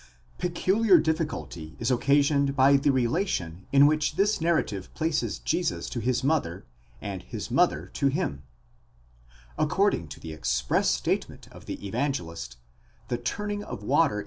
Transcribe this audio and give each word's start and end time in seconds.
Peculiar 0.39 0.99
difficulty 0.99 1.75
is 1.77 1.91
occasioned 1.91 2.55
by 2.55 2.75
the 2.75 2.91
relation 2.91 3.67
in 3.71 3.85
which 3.85 4.15
this 4.15 4.41
narrative 4.41 4.91
places 4.95 5.37
Jesus 5.37 5.87
to 5.91 5.99
his 5.99 6.23
mother, 6.23 6.65
and 7.01 7.21
his 7.21 7.51
mother 7.51 7.85
to 7.93 8.07
him. 8.07 8.41
According 9.59 10.07
to 10.07 10.19
the 10.19 10.33
express 10.33 10.89
statement 10.89 11.47
of 11.51 11.67
the 11.67 11.85
Evangelist, 11.87 12.57
the 13.09 13.19
turning 13.19 13.63
of 13.63 13.69
water 13.69 13.69
into 13.69 13.69
wine 13.69 13.69
was 13.69 13.69
the 13.69 13.69
deginning 13.69 13.69
11 13.69 13.69
Von 13.69 13.89
Gottes 13.89 13.89
Sohn 13.89 14.09
ἃ. 14.09 14.19